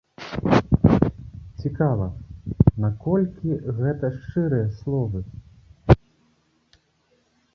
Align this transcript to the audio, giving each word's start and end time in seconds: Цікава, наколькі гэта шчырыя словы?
Цікава, 1.63 2.05
наколькі 2.85 3.59
гэта 3.81 4.05
шчырыя 4.15 4.67
словы? 4.79 5.19